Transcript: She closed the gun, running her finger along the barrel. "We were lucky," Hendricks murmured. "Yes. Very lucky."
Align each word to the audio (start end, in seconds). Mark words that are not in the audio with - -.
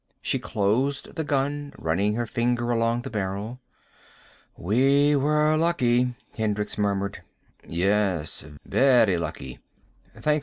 She 0.19 0.39
closed 0.39 1.13
the 1.15 1.23
gun, 1.23 1.73
running 1.77 2.15
her 2.15 2.25
finger 2.25 2.71
along 2.71 3.03
the 3.03 3.11
barrel. 3.11 3.59
"We 4.57 5.15
were 5.15 5.55
lucky," 5.57 6.15
Hendricks 6.35 6.75
murmured. 6.75 7.21
"Yes. 7.67 8.43
Very 8.65 9.17
lucky." 9.19 9.59